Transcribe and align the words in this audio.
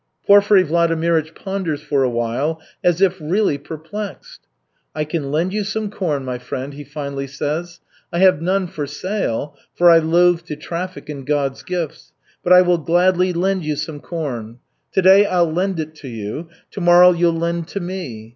Porfiry 0.25 0.63
Vladimirych 0.65 1.35
ponders 1.35 1.83
for 1.83 2.01
a 2.01 2.09
while, 2.09 2.59
as 2.83 3.01
if 3.01 3.21
really 3.21 3.59
perplexed. 3.59 4.47
"I 4.95 5.03
can 5.03 5.29
lend 5.29 5.53
you 5.53 5.63
some 5.63 5.91
corn, 5.91 6.25
my 6.25 6.39
friend," 6.39 6.73
he 6.73 6.83
finally 6.83 7.27
says. 7.27 7.81
"I 8.11 8.17
have 8.17 8.41
none 8.41 8.65
for 8.65 8.87
sale, 8.87 9.55
for 9.75 9.91
I 9.91 9.99
loathe 9.99 10.41
to 10.45 10.55
traffic 10.55 11.07
in 11.07 11.23
God's 11.23 11.61
gifts. 11.61 12.13
But 12.43 12.51
I 12.51 12.63
will 12.63 12.79
gladly 12.79 13.31
lend 13.31 13.63
you 13.63 13.75
some 13.75 13.99
corn. 13.99 14.57
To 14.93 15.03
day 15.03 15.27
I'll 15.27 15.51
lend 15.53 15.77
to 15.93 16.07
you, 16.07 16.49
to 16.71 16.81
morrow 16.81 17.11
you'll 17.11 17.31
lend 17.37 17.67
to 17.67 17.79
me. 17.79 18.29